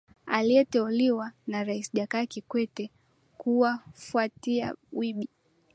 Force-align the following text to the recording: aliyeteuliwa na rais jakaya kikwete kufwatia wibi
aliyeteuliwa 0.25 1.31
na 1.47 1.63
rais 1.63 1.93
jakaya 1.93 2.25
kikwete 2.25 2.91
kufwatia 3.37 4.75
wibi 4.93 5.29